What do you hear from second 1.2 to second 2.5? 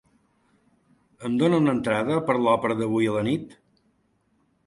Em dona una entrada per a